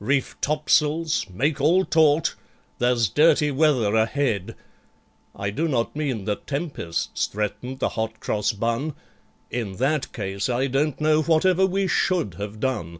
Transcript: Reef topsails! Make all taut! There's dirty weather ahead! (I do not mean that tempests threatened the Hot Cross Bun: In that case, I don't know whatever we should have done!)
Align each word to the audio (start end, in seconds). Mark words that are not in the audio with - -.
Reef 0.00 0.34
topsails! 0.40 1.26
Make 1.30 1.60
all 1.60 1.84
taut! 1.84 2.34
There's 2.80 3.08
dirty 3.08 3.52
weather 3.52 3.94
ahead! 3.94 4.56
(I 5.32 5.50
do 5.50 5.68
not 5.68 5.94
mean 5.94 6.24
that 6.24 6.48
tempests 6.48 7.28
threatened 7.28 7.78
the 7.78 7.90
Hot 7.90 8.18
Cross 8.18 8.54
Bun: 8.54 8.94
In 9.48 9.74
that 9.76 10.12
case, 10.12 10.48
I 10.48 10.66
don't 10.66 11.00
know 11.00 11.22
whatever 11.22 11.64
we 11.64 11.86
should 11.86 12.34
have 12.34 12.58
done!) 12.58 12.98